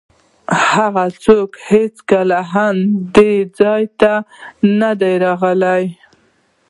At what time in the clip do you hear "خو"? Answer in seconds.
0.59-0.87